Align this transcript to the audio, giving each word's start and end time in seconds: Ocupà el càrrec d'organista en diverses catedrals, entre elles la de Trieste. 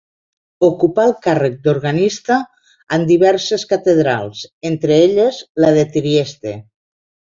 Ocupà 0.67 1.03
el 1.09 1.11
càrrec 1.25 1.59
d'organista 1.67 2.37
en 2.97 3.05
diverses 3.11 3.67
catedrals, 3.75 4.41
entre 4.71 4.99
elles 5.07 5.43
la 5.65 5.71
de 5.77 5.85
Trieste. 5.99 6.57